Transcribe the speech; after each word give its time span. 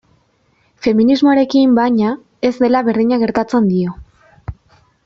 Feminismoarekin, 0.87 1.77
baina, 1.81 2.15
ez 2.51 2.53
dela 2.65 2.83
berdina 2.89 3.21
gertatzen 3.27 3.71
dio. 3.77 3.97